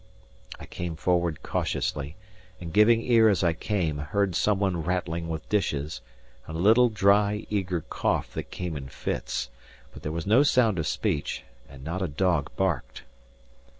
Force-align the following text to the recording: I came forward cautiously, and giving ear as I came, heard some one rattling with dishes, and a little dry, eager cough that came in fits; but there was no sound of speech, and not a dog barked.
I 0.59 0.65
came 0.65 0.95
forward 0.95 1.43
cautiously, 1.43 2.15
and 2.59 2.73
giving 2.73 3.03
ear 3.03 3.29
as 3.29 3.43
I 3.43 3.53
came, 3.53 3.99
heard 3.99 4.33
some 4.33 4.59
one 4.59 4.81
rattling 4.81 5.29
with 5.29 5.47
dishes, 5.47 6.01
and 6.47 6.57
a 6.57 6.59
little 6.59 6.89
dry, 6.89 7.45
eager 7.51 7.81
cough 7.81 8.33
that 8.33 8.49
came 8.49 8.75
in 8.75 8.87
fits; 8.87 9.51
but 9.93 10.01
there 10.01 10.11
was 10.11 10.25
no 10.25 10.41
sound 10.41 10.79
of 10.79 10.87
speech, 10.87 11.43
and 11.69 11.83
not 11.83 12.01
a 12.01 12.07
dog 12.07 12.49
barked. 12.55 13.03